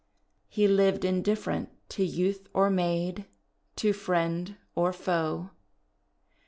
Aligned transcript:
He 0.49 0.67
lived 0.67 1.05
indifferent 1.05 1.69
to 1.89 2.03
youth 2.03 2.47
or 2.55 2.71
maid, 2.71 3.27
to 3.75 3.93
friend 3.93 4.57
or 4.73 4.91
foe. 4.93 5.51